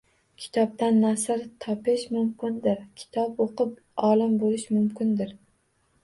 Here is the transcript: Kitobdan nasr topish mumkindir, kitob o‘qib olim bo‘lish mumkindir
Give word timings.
Kitobdan 0.43 0.95
nasr 1.01 1.41
topish 1.65 2.05
mumkindir, 2.15 2.79
kitob 3.01 3.43
o‘qib 3.45 3.75
olim 4.07 4.33
bo‘lish 4.45 4.65
mumkindir 4.79 5.35